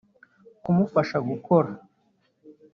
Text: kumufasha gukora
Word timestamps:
kumufasha 0.63 1.17
gukora 1.29 1.71